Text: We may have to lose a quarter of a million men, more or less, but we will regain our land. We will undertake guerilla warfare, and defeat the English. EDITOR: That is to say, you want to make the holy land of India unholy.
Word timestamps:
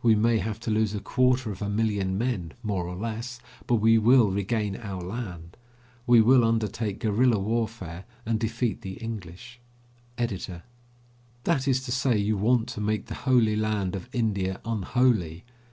We 0.00 0.14
may 0.14 0.38
have 0.38 0.60
to 0.60 0.70
lose 0.70 0.94
a 0.94 1.00
quarter 1.00 1.50
of 1.50 1.60
a 1.60 1.68
million 1.68 2.16
men, 2.16 2.52
more 2.62 2.86
or 2.86 2.94
less, 2.94 3.40
but 3.66 3.80
we 3.82 3.98
will 3.98 4.30
regain 4.30 4.76
our 4.76 5.00
land. 5.02 5.56
We 6.06 6.20
will 6.20 6.44
undertake 6.44 7.00
guerilla 7.00 7.40
warfare, 7.40 8.04
and 8.24 8.38
defeat 8.38 8.82
the 8.82 8.92
English. 8.98 9.58
EDITOR: 10.18 10.62
That 11.42 11.66
is 11.66 11.82
to 11.86 11.90
say, 11.90 12.16
you 12.16 12.36
want 12.36 12.68
to 12.68 12.80
make 12.80 13.06
the 13.06 13.16
holy 13.26 13.56
land 13.56 13.96
of 13.96 14.08
India 14.12 14.60
unholy. 14.64 15.44